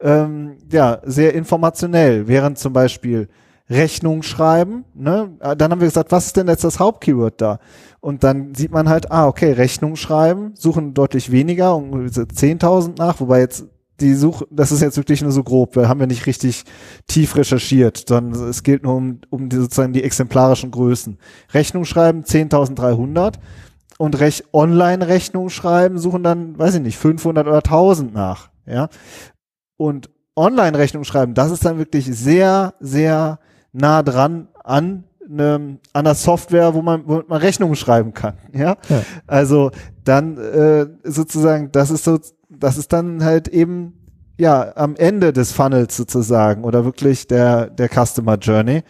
[0.00, 2.26] ähm, ja sehr informationell.
[2.26, 3.28] Während zum Beispiel
[3.70, 5.30] Rechnung schreiben, ne?
[5.40, 7.58] Dann haben wir gesagt, was ist denn jetzt das Hauptkeyword da?
[8.00, 13.20] Und dann sieht man halt, ah, okay, Rechnung schreiben, suchen deutlich weniger, um 10.000 nach,
[13.20, 13.66] wobei jetzt
[14.00, 16.64] die Suche, das ist jetzt wirklich nur so grob, wir haben ja nicht richtig
[17.06, 21.18] tief recherchiert, sondern es gilt nur um, um die, sozusagen die exemplarischen Größen.
[21.54, 23.34] Rechnung schreiben 10.300
[23.96, 28.88] und Rech Online-Rechnung schreiben suchen dann, weiß ich nicht, 500 oder 1000 nach, ja.
[29.76, 33.38] Und Online-Rechnung schreiben, das ist dann wirklich sehr, sehr
[33.74, 38.76] nah dran an ne, an der Software, wo man, wo man Rechnungen schreiben kann, ja.
[38.88, 39.02] ja.
[39.26, 39.70] Also
[40.04, 43.94] dann äh, sozusagen, das ist so das ist dann halt eben
[44.38, 48.82] ja am Ende des Funnels sozusagen oder wirklich der der Customer Journey.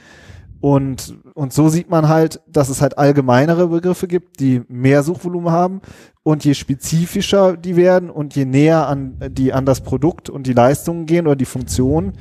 [0.60, 5.52] Und, und so sieht man halt, dass es halt allgemeinere Begriffe gibt, die mehr Suchvolumen
[5.52, 5.82] haben.
[6.22, 10.54] Und je spezifischer die werden und je näher an die an das Produkt und die
[10.54, 12.14] Leistungen gehen oder die Funktion,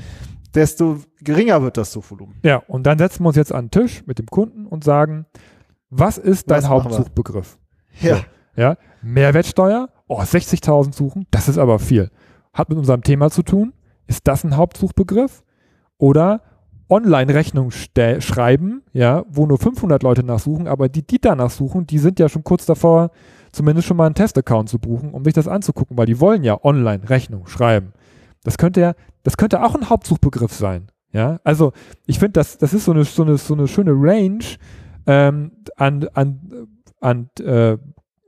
[0.56, 2.36] desto geringer wird das Suchvolumen.
[2.44, 5.26] Ja, und dann setzen wir uns jetzt an den Tisch mit dem Kunden und sagen,
[5.90, 7.58] was ist dein was Hauptsuchbegriff?
[8.00, 8.18] Ja.
[8.18, 8.24] So,
[8.56, 8.78] ja.
[9.02, 12.12] Mehrwertsteuer oh, 60.000 suchen, das ist aber viel.
[12.54, 13.74] Hat mit unserem Thema zu tun?
[14.08, 15.44] Ist das ein Hauptsuchbegriff?
[15.98, 16.42] Oder
[16.90, 22.20] Online-Rechnung schreiben, ja, wo nur 500 Leute nachsuchen, aber die, die danach suchen, die sind
[22.20, 23.10] ja schon kurz davor,
[23.52, 26.64] zumindest schon mal einen Testaccount zu buchen, um sich das anzugucken, weil die wollen ja
[26.64, 27.94] Online-Rechnung schreiben.
[28.44, 30.88] Das könnte ja, das könnte auch ein Hauptsuchbegriff sein.
[31.12, 31.74] Ja, also
[32.06, 34.44] ich finde, das, das ist so eine, so eine, so eine schöne Range
[35.06, 36.68] ähm, an, an,
[37.00, 37.78] an äh,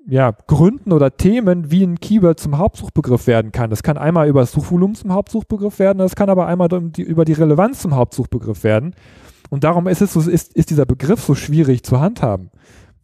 [0.07, 3.71] ja, Gründen oder Themen, wie ein Keyword zum Hauptsuchbegriff werden kann.
[3.71, 7.33] Das kann einmal über das Suchvolumen zum Hauptsuchbegriff werden, das kann aber einmal über die
[7.33, 8.93] Relevanz zum Hauptsuchbegriff werden.
[9.49, 12.51] Und darum ist es so, ist, ist dieser Begriff so schwierig zu handhaben.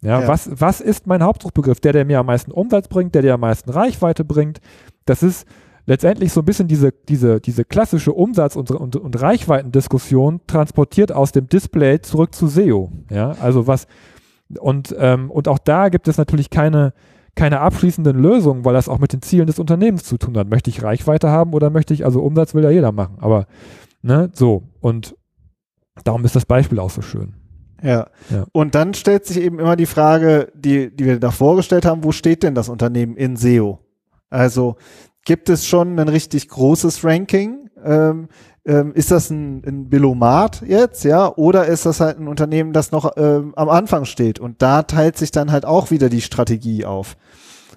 [0.00, 1.80] Ja, ja, Was, was ist mein Hauptsuchbegriff?
[1.80, 4.60] Der, der mir am meisten Umsatz bringt, der, der am meisten Reichweite bringt.
[5.04, 5.46] Das ist
[5.86, 11.32] letztendlich so ein bisschen diese, diese, diese klassische Umsatz- und, und, und Reichweitendiskussion transportiert aus
[11.32, 12.92] dem Display zurück zu SEO.
[13.10, 13.86] Ja, also was,
[14.58, 16.92] und, ähm, und auch da gibt es natürlich keine,
[17.34, 20.48] keine abschließenden Lösungen, weil das auch mit den Zielen des Unternehmens zu tun hat.
[20.48, 23.46] Möchte ich Reichweite haben oder möchte ich, also Umsatz will ja jeder machen, aber
[24.02, 24.64] ne, so.
[24.80, 25.16] Und
[26.04, 27.34] darum ist das Beispiel auch so schön.
[27.82, 28.06] Ja.
[28.30, 28.46] ja.
[28.52, 32.12] Und dann stellt sich eben immer die Frage, die, die wir da vorgestellt haben, wo
[32.12, 33.80] steht denn das Unternehmen in SEO?
[34.30, 34.76] Also
[35.24, 37.70] gibt es schon ein richtig großes Ranking?
[37.84, 38.28] Ähm,
[38.64, 42.92] ähm, ist das ein, ein Billomat jetzt, ja, oder ist das halt ein Unternehmen, das
[42.92, 44.38] noch ähm, am Anfang steht?
[44.38, 47.16] Und da teilt sich dann halt auch wieder die Strategie auf.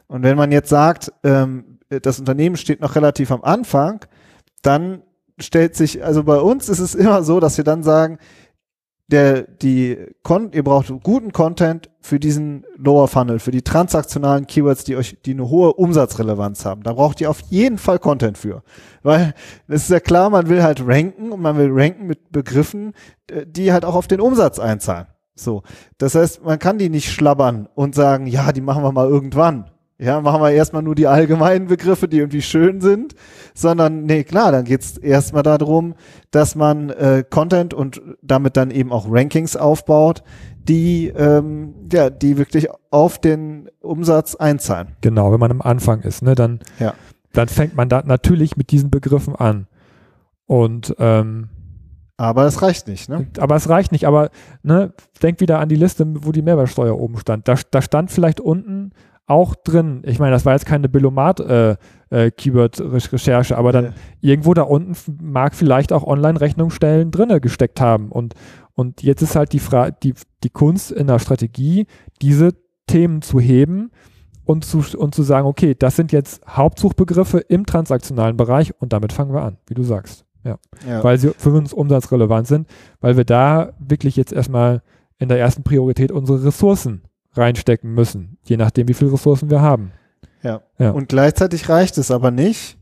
[0.08, 4.06] Und wenn man jetzt sagt, ähm, das Unternehmen steht noch relativ am Anfang,
[4.62, 5.02] dann
[5.40, 8.20] stellt sich, also bei uns ist es immer so, dass wir dann sagen,
[9.08, 14.84] der, die, Kon ihr braucht guten Content für diesen Lower Funnel, für die transaktionalen Keywords,
[14.84, 16.84] die euch, die eine hohe Umsatzrelevanz haben.
[16.84, 18.64] Da braucht ihr auf jeden Fall Content für.
[19.04, 19.34] Weil
[19.68, 22.94] es ist ja klar, man will halt ranken und man will ranken mit Begriffen,
[23.28, 25.08] äh, die halt auch auf den Umsatz einzahlen.
[25.36, 25.64] So.
[25.98, 29.70] Das heißt, man kann die nicht schlabbern und sagen, ja, die machen wir mal irgendwann.
[29.98, 33.16] Ja, machen wir erstmal nur die allgemeinen Begriffe, die irgendwie schön sind,
[33.54, 35.96] sondern nee, klar, dann geht's erstmal darum,
[36.32, 40.22] dass man äh, Content und damit dann eben auch Rankings aufbaut,
[40.68, 44.90] die ähm, ja, die wirklich auf den Umsatz einzahlen.
[45.00, 46.94] Genau, wenn man am Anfang ist, ne, dann, ja.
[47.32, 49.68] dann fängt man da natürlich mit diesen Begriffen an.
[50.46, 51.50] Und ähm,
[52.18, 53.28] aber es reicht nicht, ne?
[53.40, 54.08] Aber es reicht nicht.
[54.08, 54.30] Aber
[54.64, 57.48] ne, denk wieder an die Liste, wo die Mehrwertsteuer oben stand.
[57.48, 58.92] Da, da stand vielleicht unten
[59.28, 60.02] auch drin.
[60.06, 63.94] Ich meine, das war jetzt keine Billomat-Keyword-Recherche, äh, äh, aber dann ja.
[64.22, 68.12] irgendwo da unten mag vielleicht auch Online-Rechnungsstellen drinne gesteckt haben.
[68.12, 68.36] Und,
[68.74, 71.88] und jetzt ist halt die, Fra die, die Kunst in der Strategie,
[72.22, 72.52] diese
[72.88, 73.92] Themen zu heben
[74.46, 79.12] und zu, und zu sagen, okay, das sind jetzt Hauptsuchbegriffe im transaktionalen Bereich und damit
[79.12, 80.24] fangen wir an, wie du sagst.
[80.44, 80.60] Ja.
[80.88, 81.04] ja.
[81.04, 82.68] Weil sie für uns umsatzrelevant sind,
[83.02, 84.84] weil wir da wirklich jetzt erstmal
[85.18, 87.02] in der ersten Priorität unsere Ressourcen
[87.36, 89.92] reinstecken müssen, je nachdem, wie viele Ressourcen wir haben.
[90.44, 90.62] Ja.
[90.78, 90.92] ja.
[90.92, 92.78] Und gleichzeitig reicht es aber nicht,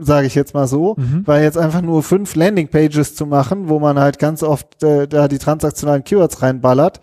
[0.00, 1.22] sage ich jetzt mal so, mhm.
[1.26, 5.28] weil jetzt einfach nur fünf Landingpages zu machen, wo man halt ganz oft äh, da
[5.28, 7.00] die transaktionalen Keywords reinballert,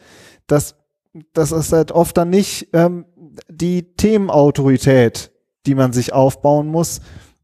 [0.48, 0.76] das,
[1.34, 3.06] das ist halt oft dann nicht ähm,
[3.50, 5.32] die Themenautorität,
[5.66, 7.02] die man sich aufbauen muss,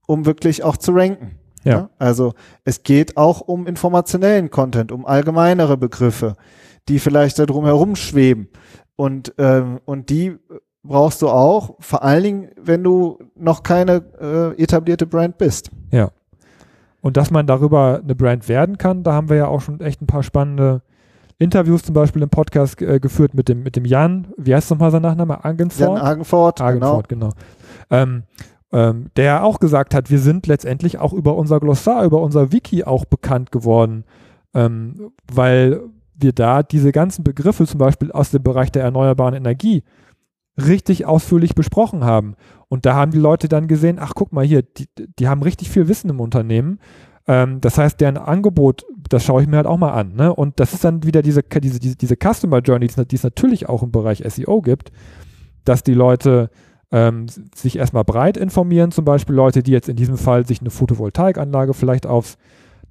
[0.07, 1.39] um wirklich auch zu ranken.
[1.63, 1.71] Ja.
[1.71, 1.89] ja.
[1.99, 2.33] Also
[2.63, 6.35] es geht auch um informationellen Content, um allgemeinere Begriffe,
[6.87, 8.49] die vielleicht da drum herum schweben.
[8.99, 10.35] Und, ähm, und die
[10.83, 15.71] brauchst du auch, vor allen Dingen, wenn du noch keine äh, etablierte Brand bist.
[15.89, 16.09] Ja.
[16.99, 20.01] Und dass man darüber eine Brand werden kann, da haben wir ja auch schon echt
[20.01, 20.81] ein paar spannende
[21.37, 24.91] Interviews zum Beispiel im Podcast äh, geführt mit dem, mit dem Jan, wie heißt nochmal
[24.91, 25.45] sein Nachname?
[25.45, 25.79] Agenford?
[25.79, 27.29] Jan Agenford, Agenford, genau.
[27.29, 28.03] genau.
[28.03, 28.23] Ähm,
[28.73, 32.83] ähm, der auch gesagt hat, wir sind letztendlich auch über unser Glossar, über unser Wiki
[32.83, 34.03] auch bekannt geworden,
[34.53, 35.83] ähm, weil
[36.19, 39.83] wir da diese ganzen Begriffe zum Beispiel aus dem Bereich der erneuerbaren Energie
[40.57, 42.35] richtig ausführlich besprochen haben.
[42.67, 45.69] Und da haben die Leute dann gesehen, ach guck mal hier, die, die haben richtig
[45.69, 46.79] viel Wissen im Unternehmen.
[47.27, 50.15] Ähm, das heißt, deren Angebot, das schaue ich mir halt auch mal an.
[50.15, 50.33] Ne?
[50.33, 53.83] Und das ist dann wieder diese, diese, diese, diese Customer Journey, die es natürlich auch
[53.83, 54.91] im Bereich SEO gibt,
[55.63, 56.49] dass die Leute
[56.91, 60.71] ähm, sich erstmal breit informieren, zum Beispiel Leute, die jetzt in diesem Fall sich eine
[60.71, 62.37] Photovoltaikanlage vielleicht aufs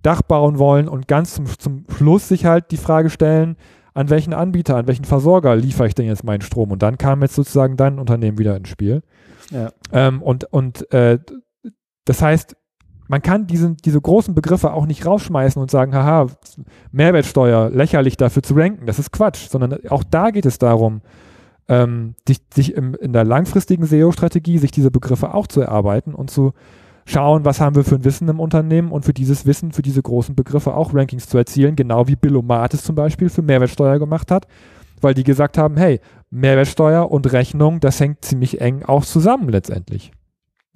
[0.03, 3.57] Dach bauen wollen und ganz zum, zum Schluss sich halt die Frage stellen,
[3.95, 6.71] an welchen Anbieter, an welchen Versorger liefere ich denn jetzt meinen Strom?
[6.71, 9.03] Und dann kam jetzt sozusagen dein Unternehmen wieder ins Spiel.
[9.51, 9.71] Ja.
[9.93, 11.19] Ähm, und und äh,
[12.05, 12.57] das heißt,
[13.09, 16.27] man kann diesen, diese großen Begriffe auch nicht rausschmeißen und sagen, haha,
[16.93, 18.87] Mehrwertsteuer, lächerlich dafür zu ranken.
[18.87, 21.01] Das ist Quatsch, sondern auch da geht es darum,
[21.69, 26.31] ähm, sich, sich im, in der langfristigen SEO-Strategie sich diese Begriffe auch zu erarbeiten und
[26.31, 26.53] zu
[27.09, 30.03] schauen, was haben wir für ein Wissen im Unternehmen und für dieses Wissen, für diese
[30.03, 34.47] großen Begriffe auch Rankings zu erzielen, genau wie Billomatis zum Beispiel für Mehrwertsteuer gemacht hat,
[35.01, 40.13] weil die gesagt haben, hey, Mehrwertsteuer und Rechnung, das hängt ziemlich eng auch zusammen letztendlich.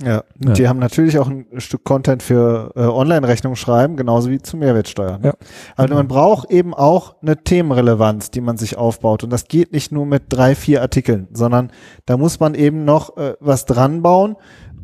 [0.02, 0.52] Ja, ja.
[0.52, 5.18] die haben natürlich auch ein Stück Content für äh, Online-Rechnung schreiben, genauso wie zu Mehrwertsteuer.
[5.18, 5.26] Ne?
[5.28, 5.34] Ja.
[5.76, 5.98] Aber genau.
[5.98, 9.22] man braucht eben auch eine Themenrelevanz, die man sich aufbaut.
[9.22, 11.70] Und das geht nicht nur mit drei, vier Artikeln, sondern
[12.06, 14.36] da muss man eben noch äh, was dran bauen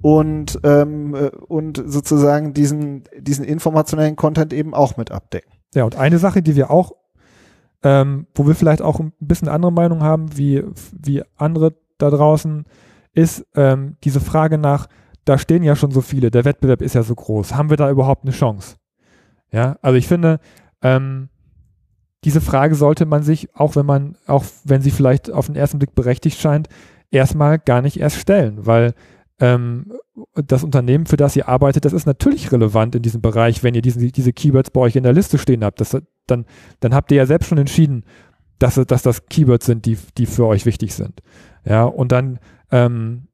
[0.02, 5.52] und, ähm, äh, und sozusagen diesen, diesen informationellen Content eben auch mit abdecken.
[5.74, 6.92] Ja, und eine Sache, die wir auch,
[7.82, 12.64] ähm, wo wir vielleicht auch ein bisschen andere Meinung haben, wie, wie andere da draußen,
[13.12, 14.88] ist ähm, diese Frage nach,
[15.24, 17.90] da stehen ja schon so viele, der Wettbewerb ist ja so groß, haben wir da
[17.90, 18.76] überhaupt eine Chance?
[19.50, 20.40] Ja, also ich finde,
[20.82, 21.28] ähm,
[22.24, 25.78] diese Frage sollte man sich, auch wenn man, auch wenn sie vielleicht auf den ersten
[25.78, 26.68] Blick berechtigt scheint,
[27.10, 28.94] erstmal gar nicht erst stellen, weil
[29.40, 29.92] ähm,
[30.34, 33.82] das Unternehmen, für das ihr arbeitet, das ist natürlich relevant in diesem Bereich, wenn ihr
[33.82, 35.80] diesen, diese Keywords bei euch in der Liste stehen habt.
[35.80, 35.96] Das,
[36.26, 36.44] dann,
[36.80, 38.04] dann habt ihr ja selbst schon entschieden,
[38.58, 41.22] dass, dass das Keywords sind, die, die für euch wichtig sind.
[41.64, 42.40] Ja, und dann,
[42.72, 43.28] ähm,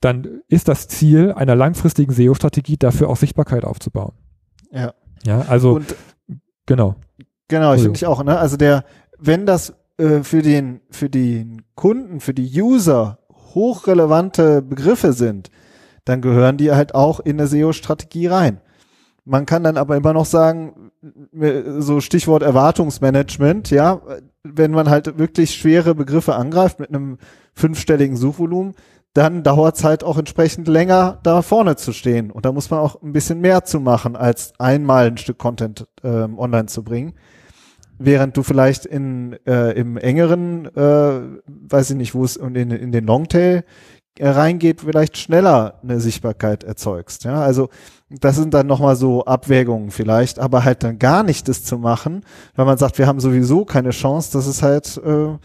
[0.00, 4.12] dann ist das Ziel einer langfristigen SEO-Strategie, dafür auch Sichtbarkeit aufzubauen.
[4.70, 4.92] Ja.
[5.24, 5.96] Ja, also, und,
[6.66, 6.96] genau.
[7.48, 8.38] Genau, ich finde ich auch, ne?
[8.38, 8.84] Also der,
[9.18, 13.18] wenn das äh, für den, für den Kunden, für die User
[13.56, 15.50] hochrelevante Begriffe sind,
[16.04, 18.60] dann gehören die halt auch in eine SEO-Strategie rein.
[19.24, 20.92] Man kann dann aber immer noch sagen,
[21.78, 24.00] so Stichwort Erwartungsmanagement, ja,
[24.44, 27.18] wenn man halt wirklich schwere Begriffe angreift mit einem
[27.52, 28.74] fünfstelligen Suchvolumen,
[29.14, 32.30] dann dauert es halt auch entsprechend länger, da vorne zu stehen.
[32.30, 35.88] Und da muss man auch ein bisschen mehr zu machen, als einmal ein Stück Content
[36.04, 37.14] ähm, online zu bringen
[37.98, 42.92] während du vielleicht in äh, im engeren, äh, weiß ich nicht, wo es in, in
[42.92, 43.64] den Longtail
[44.18, 47.24] äh, reingeht, vielleicht schneller eine Sichtbarkeit erzeugst.
[47.24, 47.68] Ja, also
[48.08, 52.22] das sind dann nochmal so Abwägungen vielleicht, aber halt dann gar nicht das zu machen,
[52.54, 55.36] weil man sagt, wir haben sowieso keine Chance, das ist halt, äh,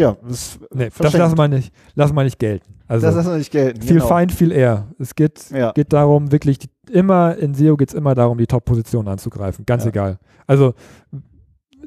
[0.00, 2.74] ja, das, nee, das lassen wir nicht, lassen wir nicht gelten.
[2.86, 3.80] Also das lassen wir nicht gelten.
[3.80, 4.06] Viel genau.
[4.06, 4.88] Feind, viel eher.
[4.98, 5.72] Es geht, ja.
[5.72, 9.84] geht darum, wirklich die, immer, in SEO geht es immer darum, die Top-Position anzugreifen, ganz
[9.84, 9.90] ja.
[9.90, 10.18] egal.
[10.46, 10.74] Also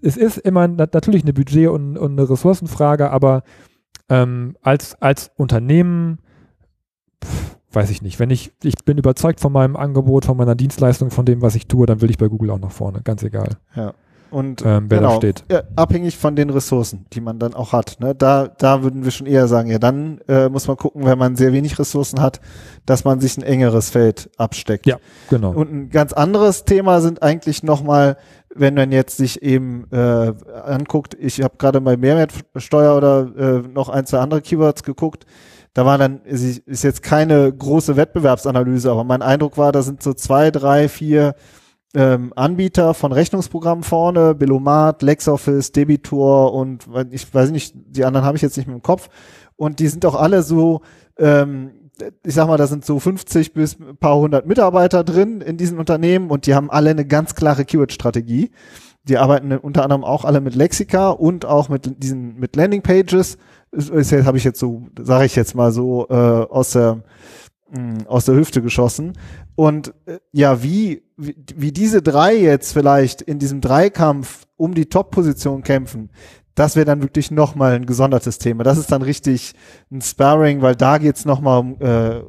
[0.02, 3.44] es ist immer natürlich eine Budget- und, und eine Ressourcenfrage, aber
[4.10, 6.20] ähm, als, als Unternehmen,
[7.24, 11.12] pff, weiß ich nicht, wenn ich, ich bin überzeugt von meinem Angebot, von meiner Dienstleistung,
[11.12, 13.58] von dem, was ich tue, dann will ich bei Google auch nach vorne, ganz egal.
[13.76, 13.94] Ja.
[14.34, 15.44] Und ähm, wer genau, da steht.
[15.52, 17.98] Ja, abhängig von den Ressourcen, die man dann auch hat.
[18.00, 18.16] Ne?
[18.16, 21.36] Da, da würden wir schon eher sagen, ja, dann äh, muss man gucken, wenn man
[21.36, 22.42] sehr wenig Ressourcen hat,
[22.86, 24.88] dass man sich ein engeres Feld absteckt.
[24.88, 24.98] Ja,
[25.30, 25.52] genau.
[25.52, 28.18] Und ein ganz anderes Thema sind eigentlich nochmal
[28.56, 30.32] wenn man jetzt sich eben äh,
[30.66, 35.26] anguckt, ich habe gerade bei Mehrwertsteuer oder äh, noch ein, zwei andere Keywords geguckt,
[35.74, 40.04] da war dann, ist, ist jetzt keine große Wettbewerbsanalyse, aber mein Eindruck war, da sind
[40.04, 41.34] so zwei, drei, vier
[41.94, 48.36] ähm, Anbieter von Rechnungsprogrammen vorne, Billomat, LexOffice, Debitor und ich weiß nicht, die anderen habe
[48.36, 49.10] ich jetzt nicht mehr im Kopf.
[49.56, 50.82] Und die sind auch alle so
[51.18, 51.72] ähm,
[52.26, 55.78] ich sag mal, da sind so 50 bis ein paar hundert Mitarbeiter drin in diesen
[55.78, 58.52] Unternehmen und die haben alle eine ganz klare Keyword-Strategie.
[59.04, 63.38] Die arbeiten unter anderem auch alle mit Lexika und auch mit diesen mit Landingpages.
[63.72, 67.04] Das habe ich jetzt so, sage ich jetzt mal so äh, aus der mm,
[68.08, 69.14] aus der Hüfte geschossen.
[69.56, 74.88] Und äh, ja, wie, wie wie diese drei jetzt vielleicht in diesem Dreikampf um die
[74.88, 76.10] Top-Position kämpfen,
[76.56, 78.64] das wäre dann wirklich nochmal ein gesondertes Thema.
[78.64, 79.54] Das ist dann richtig
[79.92, 82.22] ein Sparring, weil da geht's nochmal um, äh,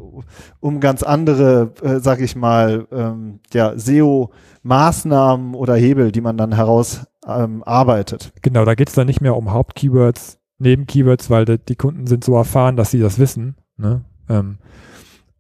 [0.61, 6.55] um ganz andere, äh, sag ich mal, ähm, ja, SEO-Maßnahmen oder Hebel, die man dann
[6.55, 8.33] herausarbeitet.
[8.35, 12.25] Ähm, genau, da geht's dann nicht mehr um Hauptkeywords, Nebenkeywords, weil die, die Kunden sind
[12.25, 13.57] so erfahren, dass sie das wissen.
[13.77, 14.05] Ne?
[14.31, 14.59] Ähm,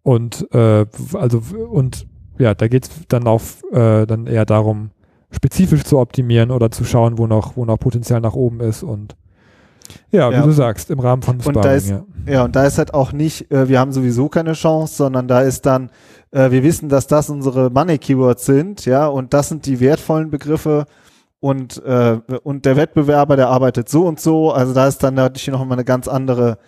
[0.04, 2.06] und äh, also und
[2.38, 4.90] ja, da geht's dann auf äh, dann eher darum,
[5.32, 9.16] spezifisch zu optimieren oder zu schauen, wo noch, wo noch Potenzial nach oben ist und
[10.10, 10.42] ja, wie ja.
[10.42, 12.04] du sagst, im Rahmen von Sparring, und da ist, ja.
[12.26, 12.44] ja.
[12.44, 15.66] und da ist halt auch nicht, äh, wir haben sowieso keine Chance, sondern da ist
[15.66, 15.90] dann,
[16.30, 20.86] äh, wir wissen, dass das unsere Money-Keywords sind, ja, und das sind die wertvollen Begriffe
[21.40, 25.48] und, äh, und der Wettbewerber, der arbeitet so und so, also da ist dann natürlich
[25.48, 26.58] noch mal eine ganz andere,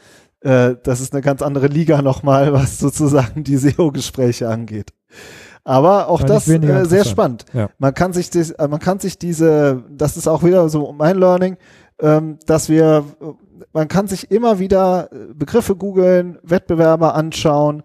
[0.46, 4.92] äh, das ist eine ganz andere Liga nochmal, was sozusagen die SEO-Gespräche angeht.
[5.64, 7.44] Aber auch das äh, sehr spannend.
[7.52, 7.68] Ja.
[7.78, 11.18] Man kann sich das, äh, man kann sich diese, das ist auch wieder so mein
[11.18, 11.56] Learning,
[12.00, 13.04] ähm, dass wir,
[13.72, 17.82] man kann sich immer wieder äh, Begriffe googeln, Wettbewerber anschauen,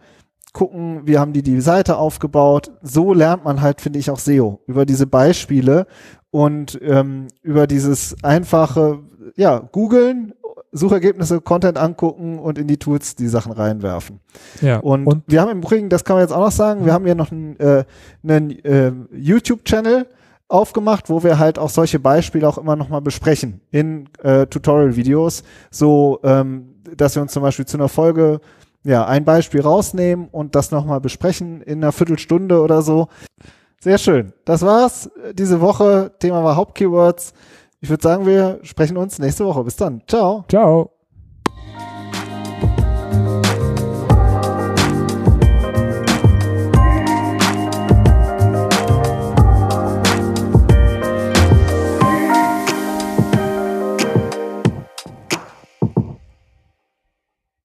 [0.54, 2.72] gucken, wie haben die die Seite aufgebaut.
[2.84, 5.88] So lernt man halt, finde ich, auch SEO über diese Beispiele
[6.30, 9.00] und ähm, über dieses einfache,
[9.36, 10.34] ja, googeln
[10.72, 14.20] Suchergebnisse, Content angucken und in die Tools die Sachen reinwerfen.
[14.62, 16.94] Ja, und, und wir haben im Übrigen, das kann man jetzt auch noch sagen, wir
[16.94, 17.84] haben hier noch einen, äh,
[18.24, 20.08] einen äh, YouTube-Channel
[20.48, 26.20] aufgemacht, wo wir halt auch solche Beispiele auch immer nochmal besprechen in äh, Tutorial-Videos, so
[26.24, 28.42] ähm, dass wir uns zum Beispiel zu einer Folge
[28.84, 33.08] ja ein Beispiel rausnehmen und das nochmal besprechen in einer Viertelstunde oder so.
[33.80, 34.34] Sehr schön.
[34.46, 36.12] Das war's diese Woche.
[36.20, 37.34] Thema war Hauptkeywords.
[37.82, 39.64] Ich würde sagen, wir sprechen uns nächste Woche.
[39.64, 40.02] Bis dann.
[40.08, 40.46] Ciao.
[40.48, 41.01] Ciao.